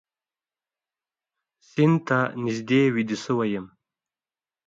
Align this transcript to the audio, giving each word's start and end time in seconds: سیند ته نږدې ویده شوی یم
سیند 1.69 1.97
ته 2.07 2.19
نږدې 2.43 2.81
ویده 2.95 3.17
شوی 3.23 3.47
یم 3.53 3.65